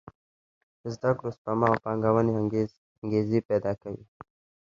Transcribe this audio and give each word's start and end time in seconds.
د 0.81 0.83
زده 0.95 1.11
کړو، 1.17 1.29
سپما 1.37 1.65
او 1.71 1.77
پانګونې 1.83 2.31
انګېزې 3.03 3.39
پېدا 3.49 3.71
کوي. 3.81 4.03